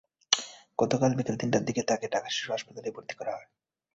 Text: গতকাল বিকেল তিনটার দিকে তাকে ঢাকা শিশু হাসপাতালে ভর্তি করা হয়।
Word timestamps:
গতকাল 0.79 1.11
বিকেল 1.17 1.35
তিনটার 1.41 1.63
দিকে 1.65 1.81
তাকে 1.83 2.05
ঢাকা 2.13 2.29
শিশু 2.29 2.49
হাসপাতালে 2.51 2.89
ভর্তি 2.95 3.13
করা 3.19 3.31
হয়। 3.33 3.47